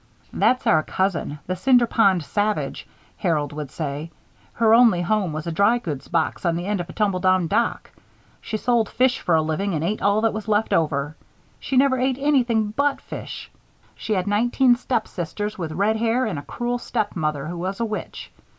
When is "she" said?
8.41-8.57, 11.59-11.77, 13.93-14.13